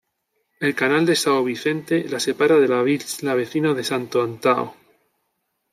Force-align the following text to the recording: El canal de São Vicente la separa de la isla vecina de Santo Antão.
El 0.59 0.73
canal 0.73 1.05
de 1.05 1.13
São 1.13 1.43
Vicente 1.45 2.09
la 2.09 2.19
separa 2.27 2.55
de 2.59 2.67
la 2.67 2.81
isla 2.97 3.35
vecina 3.35 3.75
de 3.75 3.83
Santo 3.91 4.23
Antão. 4.23 4.73